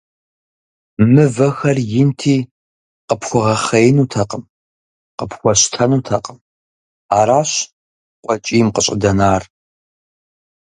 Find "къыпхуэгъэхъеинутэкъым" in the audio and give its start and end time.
3.07-4.43